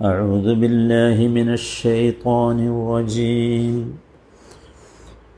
أعوذ 0.00 0.54
بالله 0.54 1.28
من 1.28 1.52
الشيطان 1.52 2.58
الرجيم. 2.72 3.92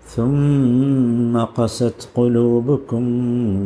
ثم 0.07 1.35
قست 1.38 2.08
قلوبكم 2.15 3.03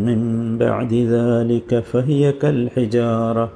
من 0.08 0.20
بعد 0.58 0.92
ذلك 0.94 1.80
فهي 1.80 2.32
كالحجارة 2.32 3.50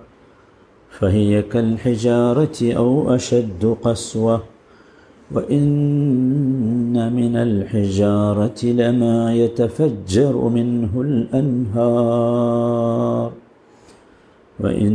فهي 0.91 1.43
كالحجارة 1.43 2.73
أو 2.77 3.15
أشد 3.15 3.77
قسوة 3.83 4.43
وإن 5.33 7.13
من 7.13 7.37
الحجارة 7.37 8.65
لما 8.65 9.35
يتفجر 9.35 10.49
منه 10.49 11.01
الأنهار 11.01 12.21
وإن 14.61 14.95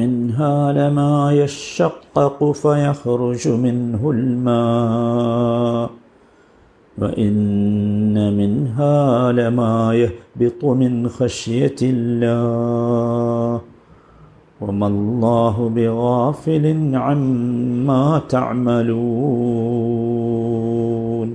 منها 0.00 0.72
لما 0.72 1.32
يشقق 1.32 2.38
فيخرج 2.52 3.48
منه 3.48 4.10
الماء 4.10 5.90
وإن 6.98 8.36
منها 8.36 9.32
لما 9.32 9.94
يهبط 9.94 10.64
من 10.64 11.08
خشية 11.08 11.76
الله 11.82 13.60
وما 14.60 14.86
الله 14.86 15.56
بغافل 15.76 16.64
عما 17.06 18.04
تعملون 20.18 21.30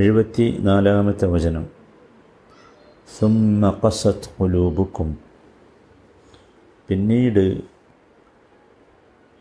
എഴുപത്തി 0.00 0.46
നാലാമത്തെ 0.60 1.26
വചനം 1.26 1.64
സുമ്മ 3.18 3.70
കസത്ത് 3.82 4.30
കുലൂബുക്കും 4.38 5.08
പിന്നീട് 6.87 7.61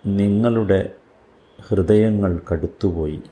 നിങ്ങളുടെ 0.06 0.92
ഹൃദയങ്ങൾ 1.69 2.41
കടുത്തുപോയി. 2.50 3.22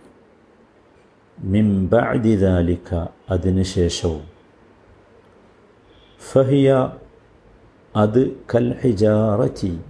മിംബഅദിദാലിക്ക 1.41 3.09
അതിനുശേഷവും 3.31 4.25
ഫഹിയ 6.33 6.93
അത് 7.97 8.23
കൽ 8.55 8.67
ഹിജാററ്റി 8.83 9.81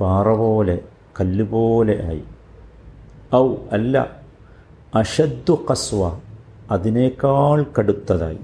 പാറ 0.00 0.34
പോലെ 0.34 0.76
കല്ലുപോലെ 1.20 2.06
ആയി. 2.06 2.22
ഔ 3.34 3.54
അല്ല 3.72 4.22
അഷദ്ദു 4.94 5.66
കസ്വ 5.70 6.20
അതിനേക്കാൾ 6.70 7.66
കടുത്തതായി. 7.78 8.38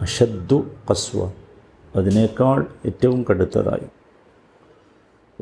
അഷദ്ദു 0.00 0.58
കസ്വ 0.90 1.30
അതിനേക്കാൾ 1.96 2.66
ഏറ്റവും 2.86 3.24
കടുത്തതായി. 3.30 3.88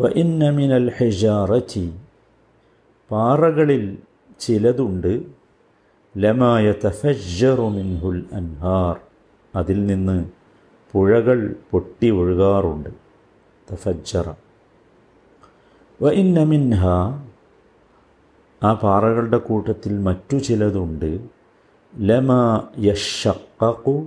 വ 0.00 0.08
ഇന്നമിനൽ 0.08 0.92
ഹെജാറച്ചി 0.96 1.94
പാറകളിൽ 3.10 3.98
ചിലതുണ്ട്. 4.40 5.22
ലമായ 6.16 6.72
തഫജറുമിൻഹുൽ 6.72 8.24
അൻഹാർ 8.32 9.00
അതിൽ 9.56 9.86
നിന്ന് 9.86 10.30
പുഴകൾ 10.92 11.56
പൊട്ടി 11.70 12.10
ഒഴുകാറുണ്ട്. 12.10 12.90
തഫജ്ജറ. 13.72 14.34
വ 16.02 16.10
ഇന്നമിൻഹ 16.10 16.86
ആ 18.62 18.72
പാറകളുടെ 18.72 19.38
കൂട്ടത്തിൽ 19.38 19.98
മറ്റു 19.98 20.36
ചിലതുണ്ട്. 20.36 21.28
ലമ 21.98 22.32
യഷക്കു 22.78 24.06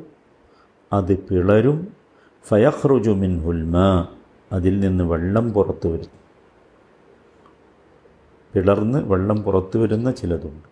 അത് 0.94 1.18
പിളരും 1.18 2.01
ഫയഹ്റുജു 2.48 3.12
മിൻഹുൽമ 3.12 4.08
അതിൽ 4.52 4.80
നിന്ന് 4.80 5.04
വെള്ളം 5.04 5.54
പുറത്തു 5.54 5.88
വരും 5.88 6.22
പിളർന്ന് 8.54 9.00
വെള്ളം 9.00 9.44
പുറത്തു 9.44 9.78
വരുന്ന 9.78 10.12
ചിലതുണ്ട്. 10.12 10.72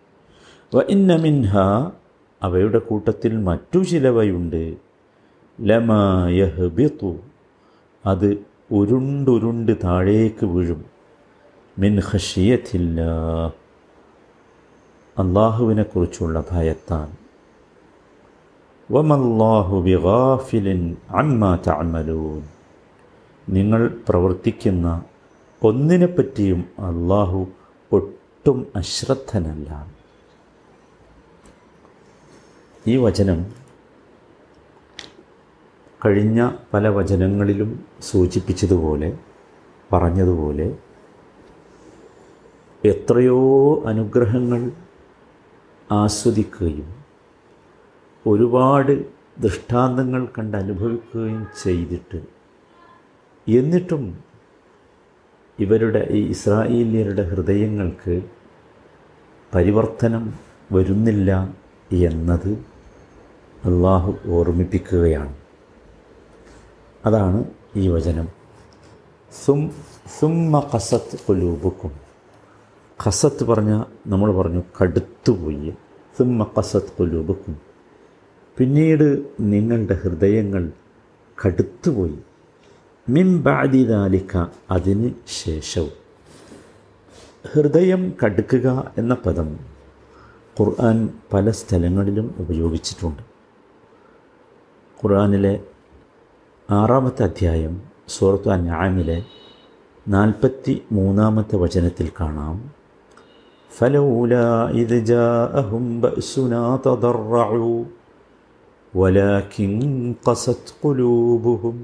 വ 0.76 0.82
ഇന്ന 0.82 1.16
മിൻഹ. 1.16 1.58
അവയുടെ 2.42 2.78
കൂട്ടത്തിൽ 2.78 3.36
മറ്റു 3.36 3.78
ചിലവയുണ്ട്. 3.78 4.76
ലമ 5.60 5.92
യഹ്ബിത്തു 6.28 7.16
അത് 8.06 8.44
ഉരുണ്ടുരുണ്ട് 8.72 9.72
താഴേക്ക് 9.84 10.46
വീഴും. 10.46 10.84
മിൻ 11.78 12.00
ഹഷിയത്തില്ല 12.00 13.00
അള്ളാഹുവിനെക്കുറിച്ചുള്ള 15.18 16.44
ഭയത്താൻ. 16.50 17.19
വമല്ലാഹു 18.90 19.80
ബിഗാഫിലിൻ 19.80 20.96
അമ്മ 21.08 21.58
തഅമലൂൻ. 21.66 22.42
നിങ്ങൾ 23.48 23.88
പ്രവർത്തിക്കുന്ന 24.08 25.04
ഒന്നിനെപ്പറ്റിയും 25.62 26.68
അള്ളാഹു 26.78 27.46
ഒട്ടും 27.92 28.66
അശ്രദ്ധനല്ല. 28.76 29.86
ഈ 32.86 32.96
വചനം 32.96 33.46
കഴിഞ്ഞ 36.06 36.50
പല 36.74 36.88
വചനങ്ങളിലും 36.88 37.84
സൂചിപ്പിച്ചതുപോലെ 38.00 39.18
പറഞ്ഞതുപോലെ 39.92 40.76
എത്രയോ 42.84 43.40
അനുഗ്രഹങ്ങൾ 43.84 44.70
ആസ്വദിക്കുകയും 45.92 46.99
ഒരുപാട് 48.26 49.04
ദൃഷ്ടാന്തങ്ങൾ 49.40 50.28
കണ്ട് 50.38 50.56
അനുഭവിക്കുകയും 50.56 51.46
ചെയ്തിട്ട് 51.62 52.22
എന്നിട്ടും 53.48 54.18
ഇവരുടെ 55.58 56.06
ഈ 56.10 56.28
ഇസ്രായേലിയരുടെ 56.28 57.22
ഹൃദയങ്ങൾക്ക് 57.22 58.22
പരിവർത്തനം 59.54 60.34
വരുന്നില്ല 60.72 61.54
എന്നത് 61.92 62.64
അള്ളാഹു 63.64 64.18
ഓർമ്മിപ്പിക്കുകയാണ്. 64.26 65.36
അതാണ് 67.06 67.44
ഈ 67.76 67.88
വചനം. 67.88 68.28
സും 69.44 69.70
സുമ്മ 70.20 70.70
കസത്ത് 70.74 71.18
കൊലൂബുക്കും 71.28 71.92
കസത്ത് 73.06 73.44
പറഞ്ഞാൽ 73.44 73.84
നമ്മൾ 74.06 74.34
പറഞ്ഞു 74.34 74.62
കടുത്തുപോയി. 74.82 75.74
സുമ്മ 76.18 76.46
കസത്ത് 76.58 76.92
കൊലൂബുക്കും 76.98 77.69
പിന്നീട് 78.58 79.26
നിങ്ങളുടെ 79.40 79.94
ഹൃദയങ്ങൾ 79.94 80.72
കടുത്തുപോയി. 81.46 82.18
മിംബാദിതാലിക്ക 83.08 84.46
അതിന് 84.70 85.10
ശേഷവും 85.26 85.90
ഹൃദയം 87.52 88.12
കടുക്കുക 88.24 88.92
എന്ന 88.98 89.16
പദം 89.26 89.58
ഖുർആൻ 90.60 91.08
പല 91.32 91.50
സ്ഥലങ്ങളിലും 91.50 92.34
ഉപയോഗിച്ചിട്ടുണ്ട്. 92.38 93.22
ഖുർആനിലെ 95.02 95.60
ആറാമത്തെ 96.70 97.22
അധ്യായം 97.22 97.82
സൂറത്ത് 98.08 98.48
അനാമിലെ 98.48 99.24
നാൽപ്പത്തി 100.08 100.82
മൂന്നാമത്തെ 100.92 101.56
വചനത്തിൽ 101.56 102.10
കാണാം. 102.20 102.70
ഫലൂല 103.78 104.34
ഇത് 104.72 104.98
ജാ 104.98 105.50
അഹും 105.52 106.00
ബസുനാ 106.00 106.76
ولكن 108.93 109.71
قست 110.25 110.75
قلوبهم 110.83 111.75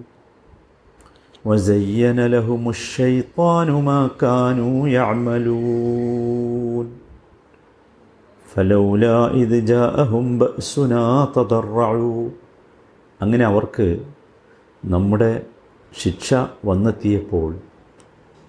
وزين 1.45 2.25
لهم 2.25 2.69
الشيطان 2.69 3.67
ما 3.84 4.09
كانوا 4.19 4.78
يعملون 4.89 6.85
فلولا 8.45 9.17
إذ 9.34 9.51
جاءهم 9.66 10.25
بأسنا 10.38 11.03
تضرعوا 11.35 12.23
അങ്ങനെ 13.19 13.45
അവർക്ക് 13.45 13.88
നമ്മുടെ 14.84 15.31
ശിക്ഷ 15.91 16.28
വന്നെത്തിയപ്പോൾ 16.66 17.50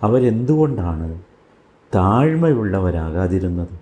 അവരെന്തുകൊണ്ടാണ് 0.00 1.08
താഴ്മയുള്ളവരാകാതിരുന്നത് 1.92 3.74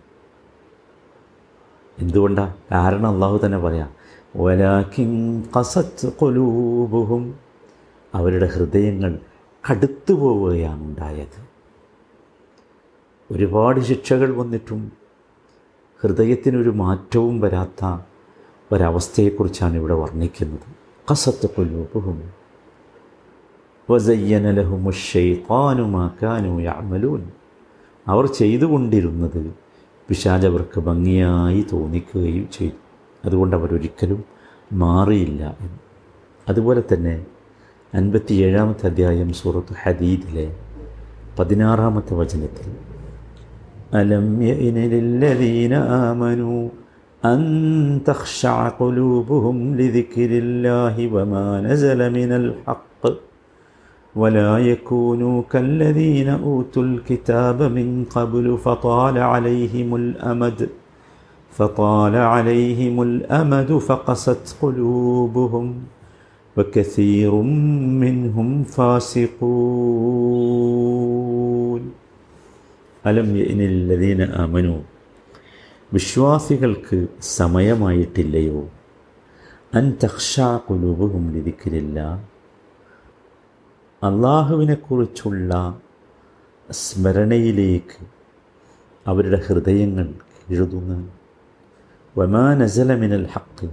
എന്തുകൊണ്ടാ 1.98 2.44
കാരണം 2.72 3.08
അള്ളാഹു 3.08 3.36
തന്നെ 3.44 3.58
പറയാം 3.58 3.90
കൊലൂബുഹും 6.09 7.35
അവരുടെ 8.15 8.45
ഹൃദയങ്ങൾ 8.45 9.19
കടുത്തു 9.71 10.13
പോവുകയാണ് 10.13 10.83
ഉണ്ടായത്. 10.83 11.41
ഒരുപാട് 13.31 13.79
ശിക്ഷകൾ 13.79 14.35
വന്നിട്ടും 14.35 14.91
ഹൃദയത്തിനൊരു 16.03 16.69
മാറ്റവും 16.69 17.41
വരാത്ത 17.41 18.01
ഒരവസ്ഥയെക്കുറിച്ചാണ് 18.71 19.75
ഇവിടെ 19.75 19.93
വർണിക്കുന്നത്. 19.93 20.67
കസത്ത് 21.11 21.49
യാമലൂൻ 26.61 27.31
അവർ 28.07 28.25
ചെയ്തുകൊണ്ടിരുന്നത് 28.25 29.53
പിശാജ് 30.07 30.47
അവർക്ക് 30.47 30.79
ഭംഗിയായി 30.79 31.65
തോന്നിക്കുകയും 31.73 32.49
ചെയ്തു. 32.51 32.84
അതുകൊണ്ട് 33.24 33.54
അവരൊരിക്കലും 33.58 34.20
മാറിയില്ല 34.82 35.42
എന്ന് 35.64 35.78
അതുപോലെ 36.46 36.82
തന്നെ 36.90 37.14
അൻപത്തിയേഴാമത്തെ 37.92 38.86
അധ്യായം 38.90 39.30
സൂറത്ത് 39.40 39.74
ഹദീദിലെ 39.82 40.46
പതിനാറാമത്തെ 41.38 42.14
വചനത്തിൽ 42.20 42.68
അലം 44.00 44.26
യഇന 44.48 44.78
ലില്ലദീന 44.92 45.74
ആമനു 45.98 46.52
അൻ 47.22 47.40
തഖ്ശഅ 48.08 48.60
ഖുലൂബുഹും 48.78 49.56
ലിദിക്രില്ലാഹി 49.80 51.06
വമാ 51.14 51.44
നസല 51.66 52.08
മിനൽ 52.16 52.48
ഹഖ് 52.66 52.86
ولا 54.14 54.52
يكونوا 54.64 55.36
كالذين 55.52 56.28
أوتوا 56.40 56.84
الكتاب 56.84 57.58
من 57.76 57.88
قبل 58.06 58.46
فطال 58.58 59.16
عليهم 59.32 59.88
الأمد 59.96 60.58
فطال 61.54 62.14
عليهم 62.32 62.96
الأمد 63.02 63.70
فقست 63.80 64.46
قلوبهم 64.62 65.66
وكثير 66.56 67.32
منهم 68.02 68.48
فاسقون 70.90 71.82
അലം 73.04 73.28
യഇനില്ലദീന 73.40 74.20
ആമനു 74.42 74.72
വിശ്വാസികൾക്ക് 75.92 76.98
സമയമായിട്ടില്ലയോ 77.36 78.60
അൻ 79.78 79.86
തഖ്ഷാ 80.02 80.48
കുലൂബുഹും 80.66 81.24
ലിദിക്രില്ല 81.34 81.98
അള്ളാഹുവിനെക്കുറിച്ചുള്ള 84.02 85.52
സ്മരണയിലേക്ക് 86.68 87.98
അവരുടെ 89.06 89.38
ഹൃദയങ്ങൾ 89.46 90.06
കീഴുതുങ്ങാൻ 90.40 91.02
വമാ 92.17 92.55
നസല 92.55 92.95
മിനൽ 92.95 93.27
ഹക്ക് 93.33 93.69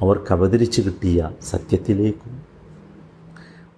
അവർക്ക് 0.00 0.32
അവതരിച്ചു 0.32 0.80
കിട്ടിയ 0.80 1.30
സത്യത്തിലേക്കും 1.42 2.42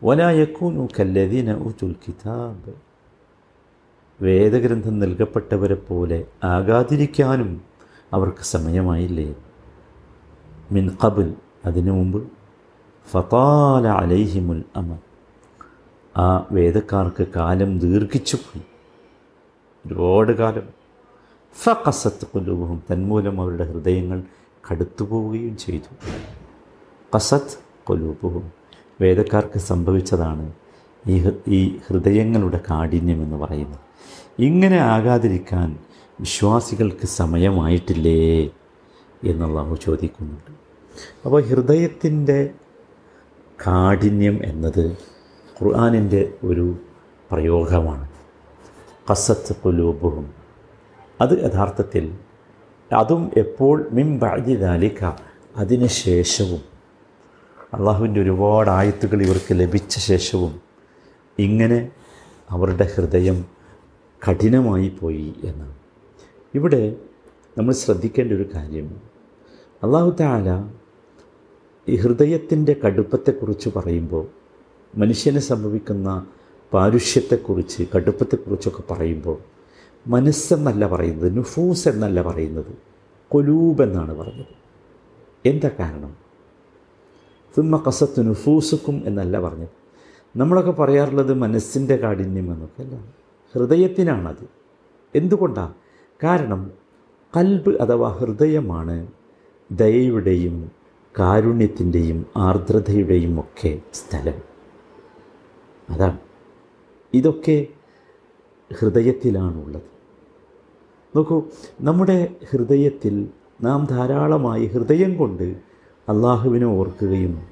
വലായക്കൂനു 0.05 0.89
കല്ലദീന 1.01 1.53
ഉജുൽ 1.53 1.95
കിതാബ്. 2.09 2.73
വേദഗ്രന്ഥം 4.25 4.99
നൽകപ്പെട്ടവരെ 4.99 5.75
പോലെ 5.75 6.25
ആകാതിരിക്കാനും 6.45 7.63
അവർക്ക് 8.13 8.43
സമയമായില്ലേ? 8.43 9.35
മിൻ 10.73 10.97
കബിൽ 11.05 11.35
അതിനു 11.65 11.93
മുമ്പ്. 11.93 12.29
ഫതാല 13.11 13.87
അലൈഹിമുൽ 13.87 14.65
അമർ 14.77 14.99
ആ 16.17 16.47
വേദക്കാർക്ക് 16.53 17.27
കാലം 17.37 17.79
ദീർഘിച്ചു 17.79 18.37
പോയി 18.37 18.63
ഒരുപാട് 19.87 20.33
കാലം. 20.33 20.86
ഫസത്ത് 21.65 22.27
കൊല്ലുവും 22.27 22.83
തന്മൂലം 22.93 23.41
അവരുടെ 23.41 23.73
ഹൃദയങ്ങൾ 23.73 24.23
കടുത്തുപോവുകയും 24.71 25.57
ചെയ്തു. 25.57 25.95
കസത്ത് 27.17 27.59
കൊലൂപവും 27.85 28.53
വേദക്കാർക്ക് 29.01 29.59
സംഭവിച്ചതാണ് 29.59 30.53
ഈ 31.09 31.31
ഈ 31.49 31.79
ഹൃദയങ്ങളുടെ 31.89 32.61
കാഠിന്യം 32.71 33.23
എന്ന് 33.23 33.37
പറയുന്നത്. 33.37 33.79
ഇങ്ങനെ 34.39 34.77
ആകാതിരിക്കാൻ 34.77 35.79
വിശ്വാസികൾക്ക് 36.21 37.07
സമയമായിട്ടില്ലേ 37.07 38.51
എന്നുള്ളാഹു 39.25 39.75
ചോദിക്കുന്നുണ്ട്. 39.75 40.53
അപ്പോൾ 41.25 41.43
ഹൃദയത്തിന്റെ 41.43 42.51
കാഠിന്യം 43.67 44.41
എന്നത് 44.45 44.97
ഖുർആാനിന്റെ 45.63 46.33
ഒരു 46.45 46.77
പ്രയോഗമാണ്. 47.31 48.09
കസത്ത് 49.11 49.57
കുലൂബുഹും 49.57 50.46
അത് 51.21 51.45
യഥാർത്ഥത്തിൽ 51.45 52.15
അതും 52.93 53.31
എപ്പോൾ 53.37 53.89
മിം 53.93 54.19
ബാധ്യതാലിക്ക 54.19 55.13
അതിന് 55.57 55.87
ശേഷവും. 55.87 56.63
അള്ളാഹുവിന്റെ 57.75 58.21
ഒരുപാട് 58.21 58.71
ആയത്തുകൾ 58.71 59.23
ഇവർക്ക് 59.23 59.53
ലഭിച്ച 59.53 59.99
ശേഷവും 59.99 60.61
ഇങ്ങനെ 61.39 61.91
അവരുടെ 62.51 62.93
ഹൃദയം 62.95 63.45
കഠിനമായി 64.29 64.89
പോയി 64.89 65.35
എന്നാണ്. 65.45 65.75
ഇവിടെ 66.55 66.97
നമ്മൾ 67.59 67.73
ശ്രദ്ധിക്കേണ്ട 67.73 68.33
ഒരു 68.33 68.47
കാര്യം 68.55 69.01
അള്ളാഹു 69.83 70.11
താല 70.21 70.69
ഈ 71.89 71.97
ഹൃദയത്തിന്റെ 71.97 72.77
കടുപ്പത്തെക്കുറിച്ച് 72.85 73.69
പറയുമ്പോൾ 73.77 74.27
മനുഷ്യന് 74.99 75.39
സംഭവിക്കുന്ന 75.39 76.27
പാരുഷ്യത്തെക്കുറിച്ച് 76.73 77.85
കടുപ്പത്തെക്കുറിച്ചൊക്കെ 77.97 78.93
പറയുമ്പോൾ 78.93 79.56
മനസ്സെന്നല്ല 80.07 80.87
പറയുന്നത് 80.87 81.37
നുഫൂസ് 81.37 81.89
എന്നല്ല 81.89 82.23
പറയുന്നത് 82.23 82.79
കൊലൂബ് 83.29 83.83
എന്നാണ് 83.83 84.15
പറഞ്ഞത്. 84.15 84.47
എന്താ 85.47 85.71
കാരണം? 85.81 86.17
സുമ്മ 87.57 87.85
കസത്ത് 87.89 88.27
നുഫൂസുക്കും 88.27 89.03
എന്നല്ല 89.07 89.41
പറഞ്ഞത്. 89.41 89.69
നമ്മളൊക്കെ 90.37 90.71
പറയാറുള്ളത് 90.71 91.35
മനസ്സിന്റെ 91.35 91.97
കാഠിന്യം 91.97 92.53
എന്നൊക്കെ 92.53 92.83
അല്ല. 92.83 93.15
ഹൃദയത്തിനാണത്. 93.55 94.49
എന്തുകൊണ്ടാണ് 95.15 95.75
കാരണം 96.25 96.71
കൽബ് 97.37 97.77
അഥവാ 97.77 98.09
ഹൃദയമാണ് 98.09 99.07
ദയയുടെയും 99.71 100.71
കാരുണ്യത്തിന്റെയും 101.19 102.27
ആർദ്രതയുടെയും 102.37 103.41
ഒക്കെ 103.41 103.81
സ്ഥലം. 103.95 104.41
അതാണ്. 105.91 106.19
ഇതൊക്കെ 107.15 107.67
ഹൃദയത്തിലാണുള്ളത്. 108.79 109.96
നോക്കൂ 111.17 111.43
നമ്മുടെ 111.81 112.35
ഹൃദയത്തിൽ 112.51 113.29
നാം 113.63 113.87
ധാരാളമായി 113.87 114.67
ഹൃദയം 114.67 115.17
കൊണ്ട് 115.17 115.43
അള്ളാഹുവിനെ 116.09 116.67
ഓർക്കുകയും 116.67 117.47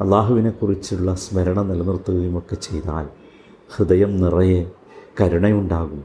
അള്ളാഹുവിനെക്കുറിച്ചുള്ള 0.00 1.14
സ്മരണ 1.14 1.62
നിലനിർത്തുകയും 1.62 2.38
ഒക്കെ 2.38 2.54
ചെയ്താൽ 2.54 3.08
ഹൃദയം 3.76 4.20
നിറയെ 4.20 4.70
കരുണയുണ്ടാകും 5.20 6.04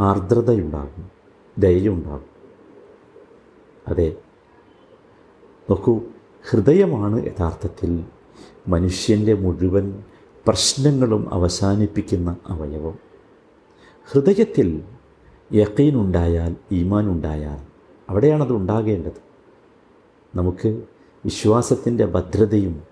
ആർദ്രതയുണ്ടാകും 0.00 1.10
ദയുണ്ടാകും 1.58 2.36
അതെ 3.88 4.16
നോക്കൂ 5.70 6.00
ഹൃദയമാണ് 6.50 7.26
യഥാർത്ഥത്തിൽ 7.26 8.04
മനുഷ്യന്റെ 8.68 9.34
മുഴുവൻ 9.34 10.04
പ്രശ്നങ്ങളും 10.46 11.34
അവസാനിപ്പിക്കുന്ന 11.34 12.36
അവയവം. 12.48 12.98
ഹൃദയത്തിൽ 14.10 14.82
യക്കീനുണ്ടായാൽ 15.54 16.56
ഈമാൻ 16.72 17.08
ഉണ്ടായാൽ 17.08 17.58
അവിടെയാണത് 18.10 18.52
ഉണ്ടാകേണ്ടത്. 18.52 19.26
നമുക്ക് 20.34 20.82
വിശ്വാസത്തിന്റെ 21.24 22.06
ഭദ്രതയും 22.06 22.82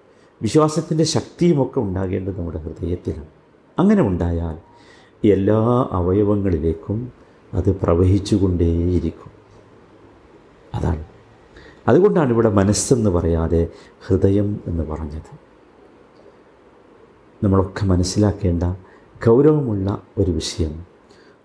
വിശ്വാസത്തിന്റെ 0.43 1.05
ശക്തിയുമൊക്കെ 1.05 1.81
ഉണ്ടാകേണ്ടത് 1.81 2.39
നമ്മുടെ 2.39 2.59
ഹൃദയത്തിലാണ്. 2.59 3.27
അങ്ങനെ 3.79 4.03
ഉണ്ടായാൽ 4.03 4.59
എല്ലാ 5.29 5.89
അവയവങ്ങളിലേക്കും 5.93 7.13
അത് 7.55 7.77
പ്രവഹിച്ചുകൊണ്ടേയിരിക്കും. 7.77 9.31
അതാണ്. 10.75 11.05
അതുകൊണ്ടാണ് 11.89 12.33
ഇവിടെ 12.33 12.49
മനസ്സെന്ന് 12.49 13.11
പറയാതെ 13.11 13.69
ഹൃദയം 14.07 14.61
എന്ന് 14.67 14.85
പറഞ്ഞത്. 14.85 15.45
നമ്മളൊക്കെ 17.45 17.85
മനസ്സിലാക്കേണ്ട 17.85 18.63
ഗൗരവമുള്ള 19.27 20.03
ഒരു 20.19 20.31
വിഷയം 20.31 20.94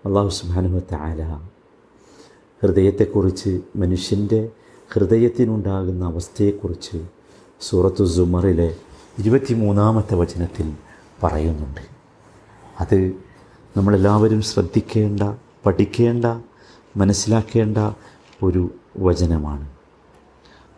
അള്ളാഹു 0.06 0.28
സുബാനുവത്തായാല 0.28 1.48
ഹൃദയത്തെക്കുറിച്ച് 2.62 3.60
മനുഷ്യന്റെ 3.76 4.48
ഹൃദയത്തിനുണ്ടാകുന്ന 4.92 6.04
അവസ്ഥയെക്കുറിച്ച് 6.04 7.06
സൂറത്തു 7.60 8.04
സുമറിലെ 8.04 8.76
ഇരുപത്തിമൂന്നാമത്തെ 9.18 10.14
വചനത്തിൽ 10.14 10.72
പറയുന്നുണ്ട്. 11.22 11.80
അത് 12.80 13.12
നമ്മളെല്ലാവരും 13.76 14.42
ശ്രദ്ധിക്കേണ്ട 14.42 15.22
പഠിക്കേണ്ട 15.66 16.24
മനസ്സിലാക്കേണ്ട 16.96 17.78
ഒരു 18.42 18.70
വചനമാണ്. 18.96 19.68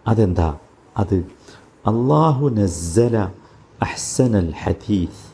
അതെന്താ? 0.06 0.58
അത് 0.96 1.14
അള്ളാഹു 1.86 2.48
നസ്സല 2.48 3.18
അഹ്സനൽ 3.82 4.52
ഹദീസ്. 4.62 5.31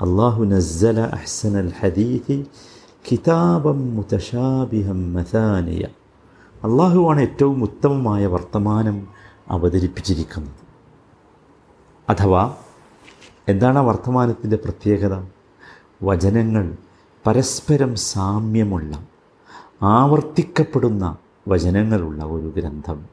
അള്ളാഹു 0.00 0.44
നസ്സല 0.44 1.00
അഹ്സനൽ 1.00 1.72
ഹദീസ് 1.80 2.44
കിതാബം 3.12 3.96
മുതശാബിഹം 3.96 5.12
മഥാനിയ 5.12 5.86
അള്ളാഹുവാണ് 6.64 7.20
ഏറ്റവും 7.20 7.62
ഉത്തമമായ 7.62 8.26
വർത്തമാനം 8.26 9.08
അവതരിപ്പിച്ചിരിക്കുന്നത്. 9.48 10.60
അഥവാ 12.08 12.54
എന്താണ് 13.48 13.78
ആ 13.78 13.80
വർത്തമാനത്തിന്റെ 13.80 14.56
പ്രത്യേകത? 14.56 15.24
വചനങ്ങൾ 16.02 16.76
പരസ്പരം 17.26 17.96
സാമ്യമുള്ള 17.96 19.06
ആവർത്തിക്കപ്പെടുന്ന 19.82 21.16
വചനങ്ങളുള്ള 21.48 22.24
ഒരു 22.24 22.52
ഗ്രന്ഥം. 22.56 23.06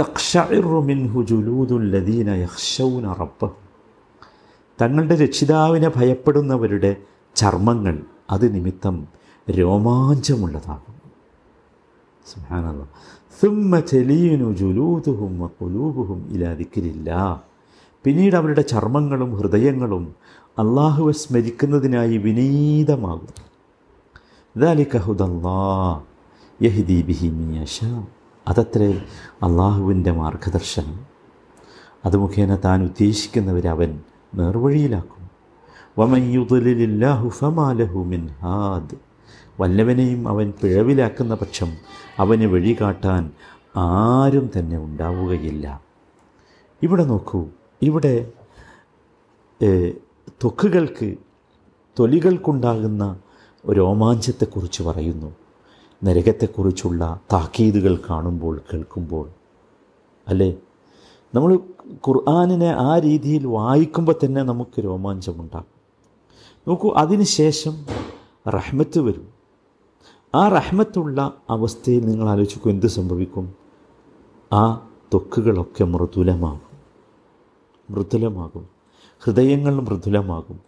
തക്ഷമിൻഹു 0.00 1.22
ജുലൂദുല്ലദീന 1.22 2.30
യഹ്ഷൗന 2.30 3.12
റബ്ബ 3.12 3.50
തങ്ങളുടെ 4.82 5.14
രക്ഷിതാവിനെ 5.14 5.90
ഭയപ്പെടുന്നവരുടെ 5.96 6.96
ചർമ്മങ്ങൾ 7.36 8.00
അത് 8.30 8.54
നിമിത്തം 8.54 9.08
രോമാഞ്ചമുള്ളതാകും 9.50 10.94
സുഹാനല്ല 12.32 12.84
പിന്നീട് 18.04 18.36
അവരുടെ 18.36 18.62
ചർമ്മങ്ങളും 18.62 19.36
ഹൃദയങ്ങളും 19.36 20.14
അള്ളാഹുവെ 20.58 21.12
സ്മരിക്കുന്നതിനായി 21.12 22.16
വിനീതമാകും. 22.16 23.52
അതത്രേ 28.48 29.02
അള്ളാഹുവിന്റെ 29.42 30.12
മാർഗദർശനം. 30.12 31.00
അത് 32.04 32.16
മുഖേന 32.16 32.56
താൻ 32.56 32.82
ഉദ്ദേശിക്കുന്നവരെ 32.82 33.68
അവൻ 33.68 34.00
നേർവഴിയിലാക്കും. 34.34 35.30
വമയ്യുദലില്ലാഹു 35.98 37.28
ഫമാലഹു 37.28 37.98
മിൻ 37.98 38.28
ഹാദ്. 38.28 38.96
വല്ലവനെയും 39.60 40.28
അവൻ 40.28 40.52
പിഴവിലാക്കുന്ന 40.62 41.34
പക്ഷം 41.34 41.72
അവന് 42.18 42.44
വഴി 42.44 42.76
കാട്ടാൻ 42.80 43.30
ആരും 43.76 44.50
തന്നെ 44.58 44.78
ഉണ്ടാവുകയില്ല. 44.78 45.82
ഇവിടെ 46.82 47.04
നോക്കൂ 47.04 47.46
ഇവിടെ 47.82 48.32
തൊക്കുകൾക്ക് 50.44 51.14
തൊലികൾക്കുണ്ടാകുന്ന 51.98 53.18
രോമാഞ്ചത്തെക്കുറിച്ച് 53.70 54.82
പറയുന്നു. 54.82 55.34
നരകത്തെക്കുറിച്ചുള്ള 56.04 57.20
താക്കീതുകൾ 57.32 57.98
കാണുമ്പോൾ 58.10 58.60
കേൾക്കുമ്പോൾ 58.72 59.28
അല്ലേ? 60.28 60.54
നമ്മൾ 61.34 61.58
ഖുർആാനിനെ 61.92 62.68
ആ 62.68 62.98
രീതിയിൽ 62.98 63.46
വായിക്കുമ്പോൾ 63.46 64.14
തന്നെ 64.24 64.42
നമുക്ക് 64.42 64.84
രോമാഞ്ചമുണ്ടാകും 64.84 65.72
നോക്കൂ 66.68 66.94
അതിനുശേഷം 66.96 67.86
റഹ്മത്ത് 68.48 68.98
വരും. 68.98 69.28
ആ 70.34 70.48
റഹ്മത്തുള്ള 70.48 71.32
അവസ്ഥയിൽ 71.50 72.06
നിങ്ങൾ 72.06 72.28
ആലോചിക്കും 72.28 72.70
എന്ത് 72.70 72.86
സംഭവിക്കും? 72.86 73.54
ആ 74.52 74.88
തൊക്കുകളൊക്കെ 75.14 75.84
മൃദുലമാകും. 75.84 76.60
മൃദുലമാകും. 77.90 78.68
ഹൃദയങ്ങൾ 79.24 79.80
മൃദുലമാകും. 79.80 80.60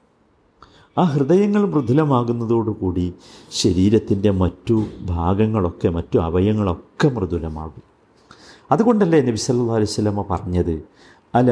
ആ 0.98 1.02
ഹൃദയങ്ങൾ 1.02 1.68
മൃദുലമാകുന്നതോടുകൂടി 1.68 3.14
ശരീരത്തിന്റെ 3.50 4.30
മറ്റു 4.30 4.84
ഭാഗങ്ങളൊക്കെ 5.00 5.88
മറ്റു 5.88 6.18
അവയങ്ങളൊക്കെ 6.18 7.08
മൃദുലമാകും. 7.08 7.93
അതുകൊണ്ടല്ലേ 8.70 9.18
നബി 9.22 9.40
സല്ലാ 9.46 9.74
അലൈഹി 9.78 9.92
സ്വലമ 9.96 10.24
പറഞ്ഞത്? 10.30 10.74
അല 11.34 11.50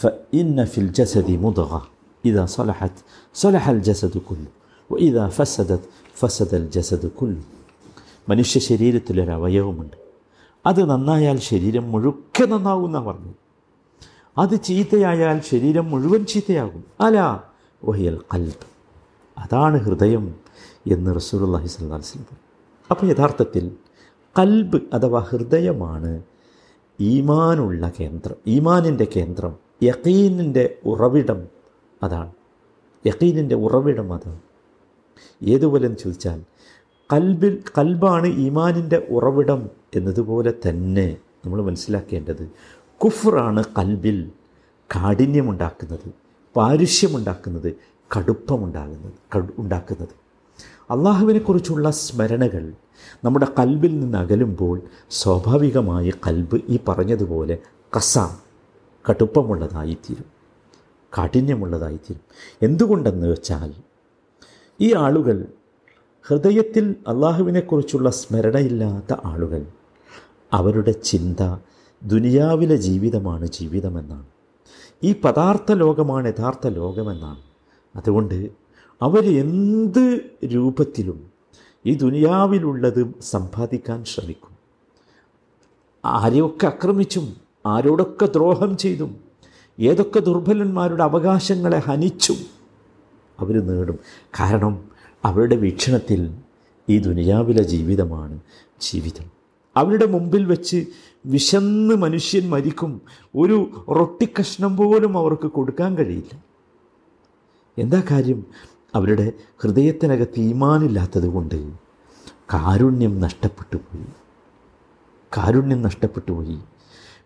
ഫ 0.00 0.10
ഫിൽ 0.72 0.90
ജസദി 0.92 1.36
മുതക 1.36 1.72
ഇതാ 2.24 2.44
സൊലഹത്ത് 2.44 3.02
സൊലഹൽ 3.34 3.78
ജസദ് 3.78 4.20
കുല്ലു 4.28 4.50
ഇതാ 4.90 5.28
ഫസദത്ത് 5.28 5.88
ഫസദത് 6.20 6.20
ഫസദൽ 6.20 6.70
ജസദ് 6.70 7.08
കുല്ലു. 7.10 7.42
മനുഷ്യ 8.28 8.60
ശരീരത്തിലൊരവയവമുണ്ട് 8.60 9.96
അത് 10.66 10.90
നന്നായാൽ 10.90 11.38
ശരീരം 11.38 11.92
മുഴുക്കെ 11.92 12.44
നന്നാവുമെന്നാണ് 12.44 13.06
പറഞ്ഞത്. 13.06 13.38
അത് 14.38 14.54
ചീത്തയായാൽ 14.60 15.40
ശരീരം 15.40 15.90
മുഴുവൻ 15.90 16.26
ചീത്തയാകും. 16.26 16.84
അല 17.00 17.40
വഹിയൽ 17.84 18.20
കൽബ് 18.34 18.66
അതാണ് 19.36 19.76
ഹൃദയം 19.80 20.24
എന്ന് 20.86 21.10
റസൂലുള്ളാഹി 21.16 21.66
അള്ളാഹി 21.66 21.94
അലൈഹി 21.94 22.08
വസല്ലം 22.08 22.38
അപ്പോൾ 22.90 23.06
യഥാർത്ഥത്തിൽ 23.06 23.64
കൽബ് 24.38 24.78
അഥവാ 24.92 25.20
ഹൃദയമാണ് 25.20 26.22
ഈമാനുള്ള 27.00 27.92
കേന്ദ്രം 28.00 28.36
ഈമാനിന്റെ 28.46 29.06
കേന്ദ്രം 29.16 29.56
യക്കീനിന്റെ 29.82 30.74
ഉറവിടം 30.86 31.48
അതാണ്. 32.02 32.32
യക്കീനിന്റെ 33.06 33.54
ഉറവിടം 33.54 34.12
അത്. 34.12 34.38
ഏതുപോലെ 35.42 35.94
ചോദിച്ചാൽ 35.94 36.42
കൽബിൽ 37.12 37.62
കൽബാണ് 37.78 38.26
ഈമാനിന്റെ 38.26 39.06
ഉറവിടം 39.10 39.70
എന്നതുപോലെ 39.94 40.54
തന്നെ 40.68 41.16
നമ്മൾ 41.44 41.62
മനസ്സിലാക്കേണ്ടത് 41.62 42.50
കുഫറാണ് 42.98 43.64
കൽബിൽ 43.78 44.30
കാഠിന്യമുണ്ടാക്കുന്നത് 44.96 46.14
പാരുഷ്യമുണ്ടാക്കുന്നത് 46.56 47.74
കടുപ്പമുണ്ടാകുന്നത് 48.16 49.12
കടു 49.36 49.52
ഉണ്ടാക്കുന്നത്. 49.58 50.08
അള്ളാഹുവിനെക്കുറിച്ചുള്ള 50.90 51.90
സ്മരണകൾ 51.90 52.72
നമ്മുടെ 53.24 53.46
കൽബിൽ 53.58 54.00
നിന്ന് 54.00 54.18
അകലുമ്പോൾ 54.18 54.80
സ്വാഭാവികമായി 55.10 56.10
കൽബ് 56.10 56.60
ഈ 56.68 56.78
പറഞ്ഞതുപോലെ 56.88 57.58
കസ 57.96 58.18
കടുപ്പമുള്ളതായിത്തീരും 59.10 60.24
കാഠിന്യമുള്ളതായിത്തീരും. 61.18 62.20
എന്തുകൊണ്ടെന്ന് 62.62 63.26
വെച്ചാൽ 63.26 63.74
ഈ 64.80 64.94
ആളുകൾ 64.94 65.46
ഹൃദയത്തിൽ 66.28 66.94
അള്ളാഹുവിനെക്കുറിച്ചുള്ള 67.08 68.10
സ്മരണയില്ലാത്ത 68.10 69.16
ആളുകൾ. 69.24 69.66
അവരുടെ 70.52 70.90
ചിന്ത 70.90 71.56
ദുനിയാവിലെ 72.02 72.76
ജീവിതമാണ് 72.76 73.46
ജീവിതമെന്നാണ്. 73.46 74.26
ഈ 75.02 75.12
പദാർത്ഥ 75.12 75.72
ലോകമാണ് 75.72 76.28
യഥാർത്ഥ 76.28 76.66
ലോകമെന്നാണ്. 76.66 77.38
അതുകൊണ്ട് 77.96 78.50
അവർ 79.02 79.38
എന്ത് 79.40 80.20
രൂപത്തിലും 80.44 81.33
ഈ 81.86 81.94
ദുനിയാവിലുള്ളതും 81.94 83.14
സമ്പാദിക്കാൻ 83.20 84.04
ശ്രമിക്കും. 84.04 84.54
ആരെയൊക്കെ 86.04 86.66
ആക്രമിച്ചും 86.66 87.36
ആരോടൊക്കെ 87.66 88.26
ദ്രോഹം 88.26 88.76
ചെയ്തും 88.76 89.16
ഏതൊക്കെ 89.80 90.20
ദുർബലന്മാരുടെ 90.20 91.02
അവകാശങ്ങളെ 91.02 91.78
ഹനിച്ചും 91.78 92.36
അവർ 93.40 93.66
നേടും. 93.66 93.98
കാരണം 94.40 94.84
അവരുടെ 95.24 95.56
വീക്ഷണത്തിൽ 95.56 96.34
ഈ 96.88 96.98
ദുനിയാവിലെ 96.98 97.62
ജീവിതമാണ് 97.62 98.40
ജീവിതം. 98.80 99.30
അവരുടെ 99.76 100.06
മുമ്പിൽ 100.06 100.44
വെച്ച് 100.44 100.86
വിശന്ന് 101.26 101.94
മനുഷ്യൻ 101.94 102.50
മരിക്കും 102.50 103.00
ഒരു 103.36 103.84
റൊട്ടിക്കഷ്ണം 103.90 104.76
പോലും 104.76 105.18
അവർക്ക് 105.18 105.46
കൊടുക്കാൻ 105.46 105.94
കഴിയില്ല. 105.94 106.44
എന്താ 107.78 108.02
കാര്യം? 108.10 108.46
അവരുടെ 108.94 109.32
ഹൃദയത്തിനകത്ത് 109.56 110.40
ഈമാനില്ലാത്തത് 110.40 111.26
കൊണ്ട് 111.26 111.72
കാരുണ്യം 112.30 113.20
നഷ്ടപ്പെട്ടു 113.20 113.76
പോയി. 113.76 114.06
കാരുണ്യം 115.36 115.82
നഷ്ടപ്പെട്ടു 115.82 116.32
പോയി. 116.32 116.58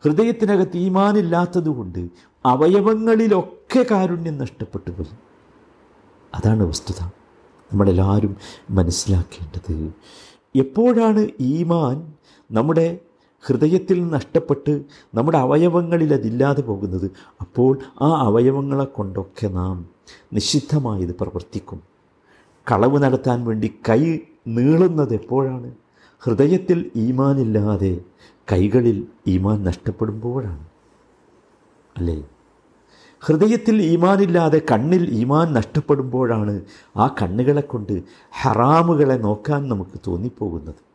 ഹൃദയത്തിനകത്ത് 0.04 0.76
ഈമാനില്ലാത്തത് 0.76 1.68
കൊണ്ട് 1.68 2.08
അവയവങ്ങളിലൊക്കെ 2.46 3.86
കാരുണ്യം 3.90 4.38
നഷ്ടപ്പെട്ടു 4.38 4.90
പോയി. 4.90 5.14
അതാണ് 6.34 6.62
വസ്തുത. 6.62 7.04
നമ്മളെല്ലാവരും 7.72 8.36
മനസ്സിലാക്കേണ്ടത് 8.70 9.92
എപ്പോഴാണ് 10.56 11.28
ഈമാൻ 11.40 12.12
നമ്മുടെ 12.52 12.98
ഹൃദയത്തിൽ 13.46 14.08
നഷ്ടപ്പെട്ട് 14.08 14.82
നമ്മുടെ 15.14 15.38
അവയവങ്ങളിൽ 15.38 16.14
അതില്ലാതെ 16.14 16.62
പോകുന്നത്. 16.62 17.10
അപ്പോൾ 17.40 17.78
ആ 18.02 18.08
അവയവങ്ങളെ 18.26 18.84
കൊണ്ടൊക്കെ 18.84 19.48
നാം 19.48 19.86
നിഷിദ്ധമായത് 20.32 21.14
പ്രവർത്തിക്കും. 21.14 21.82
കളവ് 22.72 23.02
നടത്താൻ 23.02 23.44
വേണ്ടി 23.44 23.74
കൈ 23.88 24.18
നീളുന്നത് 24.48 25.14
എപ്പോഴാണ്? 25.14 25.72
ഹൃദയത്തിൽ 26.18 26.90
ഈമാനില്ലാതെ 26.96 28.00
കൈകളിൽ 28.52 29.06
ഈമാൻ 29.26 29.64
നഷ്ടപ്പെടുമ്പോഴാണ്. 29.64 30.66
അല്ലേ? 31.96 32.24
ഹൃദയത്തിൽ 33.20 33.82
ഈമാനില്ലാതെ 33.82 34.62
കണ്ണിൽ 34.72 35.10
ഈമാൻ 35.10 35.52
നഷ്ടപ്പെടുമ്പോഴാണ് 35.52 36.62
ആ 36.96 37.14
കണ്ണുകളെ 37.22 37.60
കൊണ്ട് 37.60 38.02
ഹറാമുകളെ 38.42 39.14
നോക്കാൻ 39.14 39.68
നമുക്ക് 39.68 40.00
തോന്നിപ്പോകുന്നത്. 40.06 40.87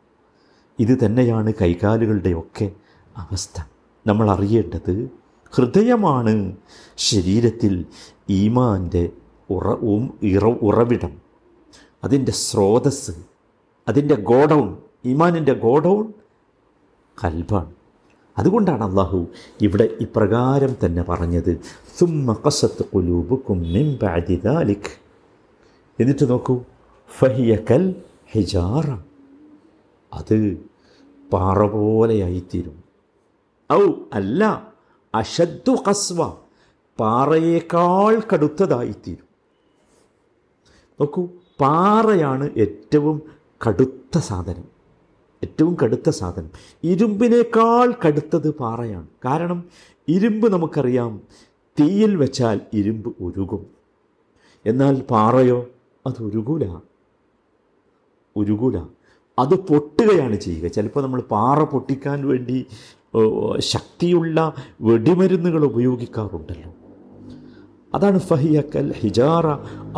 ഇത് 0.80 1.06
തന്നെയാണ് 1.06 1.52
കൈകാലുകളുടെയൊക്കെ 1.60 2.70
അവസ്ഥ. 3.16 3.62
നമ്മൾ 4.06 4.30
അറിയേണ്ടത് 4.30 5.10
ഹൃദയമാണ് 5.50 6.56
ശരീരത്തിൽ 6.96 7.86
ഈമാന്റെ 8.30 9.10
ഉറ 9.50 9.66
ഇറ 10.22 10.44
ഉറവിടം. 10.44 11.12
അതിന്റെ 12.04 12.32
സ്രോതസ് 12.32 13.10
അതിന്റെ 13.88 14.14
ഗോഡൗൺ 14.14 14.76
ഈമാനിന്റെ 15.04 15.52
ഗോഡൗൺ 15.52 16.12
കൽബാണ്. 17.24 17.72
അതുകൊണ്ടാണ് 18.38 18.84
അള്ളാഹു 18.84 19.26
ഇവിടെ 19.62 19.88
ഇപ്രകാരം 20.00 20.76
തന്നെ 20.84 21.02
പറഞ്ഞത് 21.02 21.60
സുമ്മ 21.98 22.36
കസത്ത് 22.46 22.84
കുലൂബുക്കും 22.84 23.64
എന്നിട്ട് 26.00 26.30
നോക്കൂ 26.30 26.64
ഫഹിയ 27.18 27.56
കൽ 27.70 27.94
ഹിജാറ. 28.32 29.13
അത് 30.14 30.66
പാറ 31.32 31.66
പോലെയായിത്തീരും 31.66 32.84
ഔ 33.72 33.90
അല്ല 34.12 34.72
അഷദ്ദു 35.14 35.72
കസ്വ 35.88 36.32
പാറയേക്കാൾ 36.98 38.22
കടുത്തതായിത്തീരും. 38.32 39.24
നോക്കൂ 41.00 41.28
പാറയാണ് 41.60 42.50
ഏറ്റവും 42.56 43.22
കടുത്ത 43.66 44.18
സാധനം. 44.18 44.64
ഏറ്റവും 45.44 45.76
കടുത്ത 45.84 46.08
സാധനം. 46.10 46.50
ഇരുമ്പിനേക്കാൾ 46.84 47.94
കടുത്തത് 48.06 48.50
പാറയാണ്. 48.54 49.06
കാരണം 49.24 49.64
ഇരുമ്പ് 50.08 50.52
നമുക്കറിയാം 50.52 51.20
തീയിൽ 51.80 52.16
വെച്ചാൽ 52.16 52.60
ഇരുമ്പ് 52.72 53.14
ഉരുകും. 53.20 53.66
എന്നാൽ 54.66 55.00
പാറയോ 55.00 55.66
അത് 56.06 56.22
ഉരുകൂല. 56.22 56.76
ഉരുകൂല. 58.36 58.78
അത് 59.38 59.54
പൊട്ടുകയാണ് 59.68 60.36
ചെയ്യുക. 60.36 60.68
ചിലപ്പോൾ 60.68 61.02
നമ്മൾ 61.02 61.20
പാറ 61.20 61.62
പൊട്ടിക്കാൻ 61.62 62.28
വേണ്ടി 62.28 62.66
ശക്തിയുള്ള 63.58 64.52
വെടിമരുന്നുകൾ 64.80 65.64
ഉപയോഗിക്കാറുണ്ടല്ലോ. 65.64 66.70
അതാണ് 67.94 68.18
ഫഹിയക്കൽ 68.18 68.92
ഹിജാറ 68.92 69.46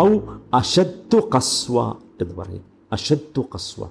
ഔ 0.01 0.19
അഷദ്ദു 0.55 1.21
കസ്വ 1.37 1.95
എന്ന് 2.21 2.35
പറയും. 2.35 2.65
അഷദ്ദു 2.93 3.43
കസ്വ 3.55 3.89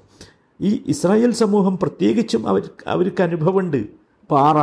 ഈ 0.62 0.84
ഇസ്രായേൽ 0.88 1.32
സമൂഹം 1.32 1.78
പ്രത്യേകിച്ചും 1.78 2.48
അവർ 2.48 2.70
അവർക്ക് 2.88 3.24
അനുഭവമുണ്ട്. 3.24 3.86
പാറ 4.32 4.58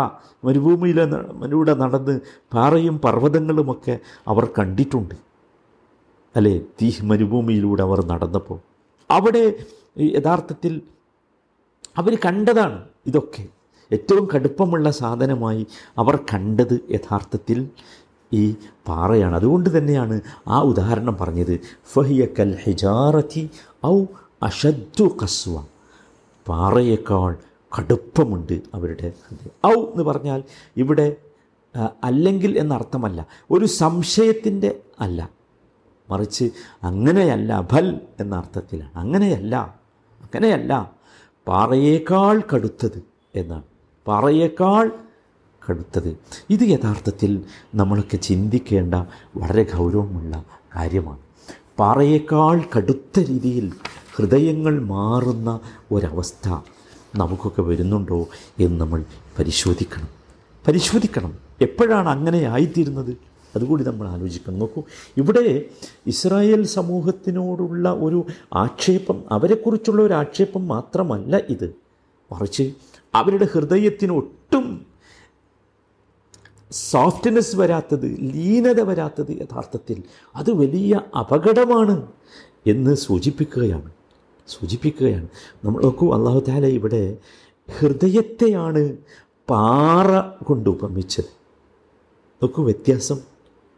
മരുഭൂമിയിലെ 0.45 1.05
മനുവിടെ 1.33 1.75
നടന്ന് 1.75 2.21
പാറയും 2.53 2.99
പർവതങ്ങളുമൊക്കെ 2.99 3.99
അവർ 4.29 4.45
കണ്ടിട്ടുണ്ട്. 4.59 5.15
അല്ലേ? 6.37 6.61
തീ 6.83 6.93
മരുഭൂമിയിലൂടെ 7.03 7.83
അവർ 7.83 8.05
നടന്നപ്പോൾ. 8.07 8.59
അവിടെ 9.11 9.45
യഥാർത്ഥത്തിൽ 10.00 10.82
അവർ 11.99 12.18
കണ്ടതാണ് 12.25 12.84
ഇതൊക്കെ. 13.06 13.49
ഏറ്റവും 13.92 14.28
കടുപ്പമുള്ള 14.34 14.90
സാധനമായി 14.90 15.66
അവർ 15.99 16.16
കണ്ടത് 16.16 16.80
യഥാർത്ഥത്തിൽ 16.90 17.68
ഈ 18.32 18.54
പാറയാണ്. 18.88 19.37
അതുകൊണ്ട് 19.37 19.78
തന്നെയാണ് 19.78 20.20
ആ 20.49 20.61
ഉദാഹരണം 20.61 21.16
പറഞ്ഞത്. 21.16 21.61
ഫഹിയ 21.92 22.26
കൽ 22.38 22.58
ഹിജാറത്തി 22.62 23.50
ഔ 23.87 24.04
അഷദ്ദു 24.42 25.16
കസ്വ. 25.22 25.64
പാറയേക്കാൾ 26.49 27.37
കടുപ്പമുണ്ട് 27.78 28.62
അവരുടെ 28.75 29.12
ഔ 29.66 29.70
എന്ന് 29.70 30.02
പറഞ്ഞാൽ 30.02 30.42
ഇവിടെ 30.76 31.16
അല്ലെങ്കിൽ 32.04 32.58
എന്നർത്ഥമല്ല 32.58 33.26
ഒരു 33.50 33.64
സംശയത്തിന്റെ 33.64 34.80
അല്ല. 35.00 35.30
മറിച്ച് 36.11 36.50
അങ്ങനെയല്ല 36.82 37.68
ഭൽ 37.72 38.00
എന്ന 38.20 38.34
അർത്ഥത്തിലാണ് 38.34 38.99
അങ്ങനെയല്ല. 38.99 39.82
അങ്ങനെയല്ല. 40.35 40.93
പാറയേക്കാൾ 41.49 42.43
കടുത്തത് 42.55 43.03
എന്നാണ്. 43.35 43.62
പാറയേക്കാൾ 44.07 44.91
കടുത്തത്. 45.71 46.19
ഇത് 46.51 46.61
യഥാർത്ഥത്തിൽ 46.62 47.43
നമ്മളൊക്കെ 47.75 48.17
ചിന്തിക്കേണ്ട 48.17 48.95
വളരെ 49.37 49.67
ഗൗരവമുള്ള 49.75 50.45
കാര്യമാണ്. 50.77 51.19
പാറയേക്കാൾ 51.79 52.62
കടുത്ത 52.77 53.21
രീതിയിൽ 53.21 53.73
ഹൃദയങ്ങൾ 54.17 54.83
മാറുന്ന 54.83 55.61
ഒരവസ്ഥ 55.93 56.49
നമുക്കൊക്കെ 57.17 57.62
വരുന്നുണ്ടോ 57.62 58.29
എന്ന് 58.61 58.81
നമ്മൾ 58.81 59.05
പരിശോധിക്കണം. 59.39 60.09
പരിശോധിക്കണം. 60.69 61.39
എപ്പോഴാണ് 61.61 62.09
അങ്ങനെ 62.09 62.39
ആയിത്തീരുന്നത്? 62.39 63.32
അതുകൂടി 63.56 63.85
നമ്മൾ 63.85 64.09
ആലോചിക്കണം. 64.09 64.59
നോക്കൂ 64.59 64.82
ഇവിടെ 65.16 65.64
ഇസ്രായേൽ 66.06 66.66
സമൂഹത്തിനോടുള്ള 66.66 67.92
ഒരു 67.92 68.26
ആക്ഷേപം 68.54 69.25
അവരെക്കുറിച്ചുള്ള 69.30 70.02
ഒരു 70.02 70.12
ആക്ഷേപം 70.12 70.68
മാത്രമല്ല 70.68 71.37
ഇത്. 71.37 71.75
മറിച്ച് 72.32 72.73
അവരുടെ 73.14 73.49
ഹൃദയത്തിന് 73.52 74.12
ഒട്ടും 74.12 74.87
സോഫ്റ്റ്നെസ് 76.73 77.56
വരാത്തത് 77.56 78.16
ലീനത 78.21 78.80
വരാത്തത് 78.80 79.30
യഥാർത്ഥത്തിൽ 79.30 80.02
അത് 80.37 80.50
വലിയ 80.50 81.00
അപകടമാണ് 81.18 82.06
എന്ന് 82.66 82.94
സൂചിപ്പിക്കുകയാണ്. 82.94 83.90
സൂചിപ്പിക്കുകയാണ്. 84.49 85.28
നമ്മൾ 85.64 85.82
നോക്കൂ 85.82 86.14
അള്ളാഹു 86.14 86.44
താല 86.49 86.66
ഇവിടെ 86.66 87.16
ഹൃദയത്തെയാണ് 87.78 88.97
പാറ 89.50 90.44
കൊണ്ട് 90.44 90.71
ഉപമിച്ചത്. 90.71 91.25
നോക്കൂ 92.42 92.64
വ്യത്യാസം. 92.64 93.32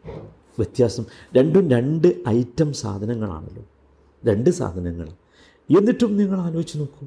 വ്യത്യാസം. 0.06 1.04
രണ്ടും 1.36 1.70
രണ്ട് 1.70 2.22
ഐറ്റം 2.28 2.72
സാധനങ്ങളാണല്ലോ. 2.72 3.62
രണ്ട് 4.26 4.50
സാധനങ്ങൾ. 4.50 5.08
എന്നിട്ടും 5.78 6.16
നിങ്ങൾ 6.16 6.40
ആലോചിച്ച് 6.40 6.78
നോക്കൂ. 6.78 7.06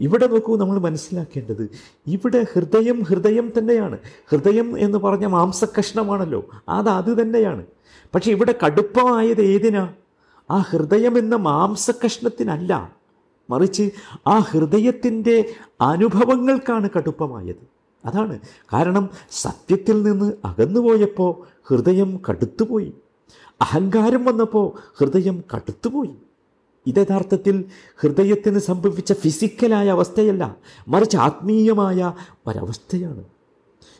ഇവിടെ 0.00 0.26
നോക്കൂ 0.26 0.56
നമ്മൾ 0.56 0.78
മനസ്സിലാക്കേണ്ടത് 0.78 1.70
ഇവിടെ 2.06 2.46
ഹൃദയം 2.54 3.02
ഹൃദയം 3.02 3.52
തന്നെയാണ്. 3.58 3.98
ഹൃദയം 4.30 4.78
എന്ന് 4.78 4.98
പറഞ്ഞ 4.98 5.26
മാംസകഷ്ണമാണല്ലോ 5.26 6.46
അത് 6.68 6.88
അത് 6.88 7.22
തന്നെയാണ്. 7.22 7.66
പക്ഷേ 8.14 8.30
ഇവിടെ 8.30 8.54
കടുപ്പമായത് 8.66 9.40
ഏതിനാ? 9.40 9.94
ആ 10.50 10.58
ഹൃദയം 10.58 11.18
എന്ന 11.18 11.36
മാംസകഷ്ണത്തിനല്ല 11.36 12.96
മറിച്ച് 13.50 13.90
ആ 14.26 14.38
ഹൃദയത്തിന്റെ 14.38 15.54
അനുഭവങ്ങൾക്കാണ് 15.80 16.88
കടുപ്പമായത്. 16.96 17.77
അതാണ്. 18.04 18.38
കാരണം 18.72 19.10
സത്യത്തിൽ 19.30 20.02
നിന്ന് 20.02 20.32
അകന്നുപോയപ്പോൾ 20.44 21.46
ഹൃദയം 21.68 22.20
കടുത്തുപോയി. 22.30 22.92
അഹങ്കാരം 23.60 24.24
വന്നപ്പോൾ 24.24 24.78
ഹൃദയം 24.98 25.44
കടുത്തുപോയി. 25.56 26.10
ഇത് 26.86 26.96
യഥാർത്ഥത്തിൽ 26.96 27.64
ഹൃദയത്തിന് 27.96 28.58
സംഭവിച്ച 28.58 29.12
ഫിസിക്കലായ 29.12 29.88
അവസ്ഥയല്ല 29.88 30.56
മറിച്ച് 30.88 31.16
ആത്മീയമായ 31.16 32.12
ഒരവസ്ഥയാണ്. 32.46 33.24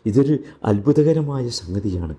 ഇതൊരു 0.07 0.39
അത്ഭുതകരമായ 0.65 1.49
സംഗതിയാണ്. 1.49 2.17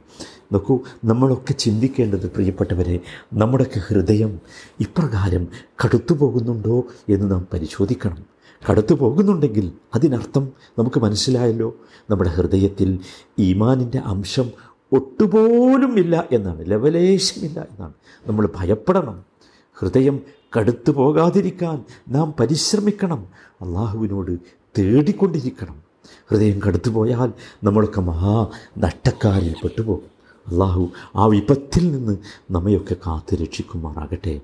നോക്കൂ 0.53 0.79
നമ്മളൊക്കെ 1.05 1.53
ചിന്തിക്കേണ്ടത് 1.53 2.31
പ്രിയപ്പെട്ടവരെ 2.31 2.99
നമ്മുടെയൊക്കെ 3.33 3.79
ഹൃദയം 3.79 4.39
ഇപ്രകാരം 4.79 5.47
കടുത്തു 5.85 6.13
പോകുന്നുണ്ടോ 6.13 6.83
എന്ന് 7.09 7.31
നാം 7.31 7.47
പരിശോധിക്കണം. 7.53 8.38
കടത്തു 8.69 8.93
പോകുന്നുണ്ടെങ്കിൽ 8.93 9.71
അതിനർത്ഥം 9.95 10.51
നമുക്ക് 10.79 10.99
മനസ്സിലായല്ലോ. 10.99 11.75
നമ്മുടെ 12.09 12.29
ഹൃദയത്തിൽ 12.29 12.99
ഈമാനിന്റെ 13.39 13.97
അംശം 13.97 14.51
ഒട്ടുപോലും 14.91 15.99
ഇല്ല 15.99 16.27
എന്നാണ്. 16.31 16.71
ലവലേശമില്ല 16.71 17.59
എന്നാണ്. 17.59 17.93
നമ്മൾ 18.27 18.49
ഭയപ്പെടണം. 18.55 19.25
ഹൃദയം 19.73 20.19
കടുത്തു 20.57 20.91
പോകാതിരിക്കാൻ 20.91 21.83
നാം 22.09 22.33
പരിശ്രമിക്കണം. 22.39 23.27
അള്ളാഹുവിനോട് 23.61 24.37
തേടിക്കൊണ്ടിരിക്കണം. 24.79 25.81
ഹൃദയം 26.29 26.59
കടുത്തു 26.67 26.89
പോയാൽ 26.89 27.33
നമ്മളൊക്കെ 27.63 28.01
മഹാ 28.01 28.47
നഷ്ടക്കാരിൽ 28.77 29.55
പെട്ടുപോകും 29.63 30.18
അള്ളാഹു 30.51 30.89
ആ 31.15 31.25
വിപത്തിൽ 31.25 31.91
നിന്ന് 31.91 32.17
നമ്മയൊക്കെ 32.51 32.95
കാത്തു 33.07 33.35
രക്ഷിക്കുമാറാകട്ടെ. 33.35 34.39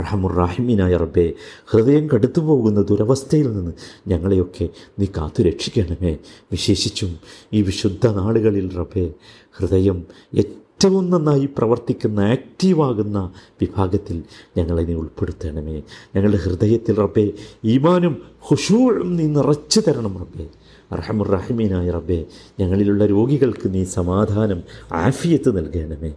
റഹമുറാഹിമീനായ 0.00 0.96
റബ്ബെ 0.96 1.32
ഹൃദയം 1.66 2.08
കടുത്തു 2.08 2.40
പോകുന്ന 2.40 2.82
ദുരവസ്ഥയിൽ 2.82 3.52
നിന്ന് 3.52 3.72
ഞങ്ങളെയൊക്കെ 4.08 4.68
നീ 4.98 5.04
കാത്തു 5.04 5.42
രക്ഷിക്കണമേ. 5.42 6.16
വിശേഷിച്ചും 6.52 7.18
ഈ 7.52 7.62
വിശുദ്ധ 7.62 8.06
നാളുകളിൽ 8.06 8.76
റബ്ബെ 8.76 9.12
ഹൃദയം 9.58 10.06
ഏറ്റവും 10.36 11.10
നന്നായി 11.10 11.46
പ്രവർത്തിക്കുന്ന 11.46 12.20
ആക്റ്റീവാകുന്ന 12.20 13.30
വിഭാഗത്തിൽ 13.60 14.22
ഞങ്ങളെ 14.56 14.82
നീ 14.82 14.94
ഉൾപ്പെടുത്തണമേ. 14.94 15.82
ഞങ്ങളുടെ 16.16 16.36
ഹൃദയത്തിൽ 16.36 16.96
റബ്ബെ 16.96 17.32
ഈമാനും 17.64 18.22
ഹുഷൂഴും 18.40 19.16
നീ 19.16 19.26
നിറച്ചു 19.26 19.80
തരണം 19.80 20.18
റബ്ബെ. 20.18 20.46
റഹമുറഹിമീനായ 20.92 21.90
റബ്ബെ 21.90 22.26
ഞങ്ങളിലുള്ള 22.60 23.06
രോഗികൾക്ക് 23.06 23.74
നീ 23.74 23.84
സമാധാനം 23.84 24.62
ആഫിയത്ത് 24.92 25.56
നൽകണമേ. 25.56 26.12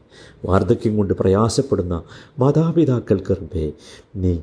വാർദ്ധക്യം 0.45 0.97
കൊണ്ട് 0.97 1.13
പ്രയാസപ്പെടുന്ന 1.13 2.03
മാതാപിതാക്കൾക്ക് 2.39 3.31
റബ്ബെ 3.31 3.73
നീ 4.15 4.39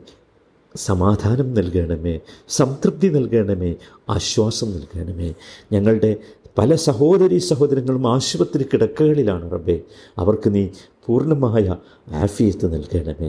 സമാധാനം 0.77 1.55
നൽകണമേ 1.55 2.21
സംതൃപ്തി 2.49 3.09
നൽകണമേ 3.09 3.75
ആശ്വാസം 4.11 4.73
നൽകണമേ. 4.73 5.35
ഞങ്ങളുടെ 5.73 6.17
പല 6.59 6.75
സഹോദരി 6.87 7.39
സഹോദരങ്ങളും 7.49 8.05
ആശുപത്രി 8.13 8.65
കിടക്കകളിലാണ് 8.71 9.47
റബ്ബെ 9.55 9.77
അവർക്ക് 10.23 10.49
നീ 10.55 10.63
പൂർണ്ണമായ 11.05 11.67
ആഫിയത്ത് 12.25 12.67
നൽകണമേ 12.73 13.29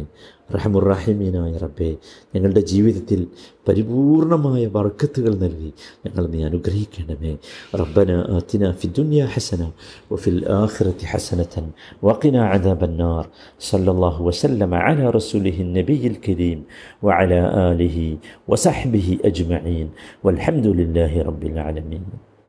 റഹമുറഹിമീനായ 0.55 1.51
റബ്ബെ 1.63 1.89
ഞങ്ങളുടെ 2.33 2.63
ജീവിതത്തിൽ 2.71 3.19
പരിപൂർണമായ 3.67 4.63
വർക്കത്തുകൾ 4.75 5.33
നൽകി 5.43 5.69
ഞങ്ങൾ 6.05 6.23
നീ 6.33 6.39
അനുഗ്രഹിക്കണമേ 6.47 7.33
റബ്ബന 7.81 8.09
അതിന 8.37 8.71
ഫിദുന്യ 8.81 9.27
ഹസന 9.33 9.61
ഫിൽ 10.23 10.39
ആഹ്റത്തി 10.57 11.09
ഹസനത്തൻ 11.11 11.67
വഖിന 12.07 12.39
അദാബന്നാർ 12.55 13.23
സല്ലാഹു 13.69 14.23
വസല്ലമ 14.29 14.81
അല 14.87 15.11
റസൂലിഹി 15.17 15.67
നബിയിൽ 15.77 16.17
കരീം 16.25 16.61
വഅല 17.07 17.33
ആലിഹി 17.65 18.07
വസഹ്ബിഹി 18.53 19.15
അജ്മഈൻ 19.31 19.87
വൽഹമുല്ലാഹി 20.27 21.21
റബ്ബിൽ 21.29 21.59
ആലമീൻ 21.67 22.03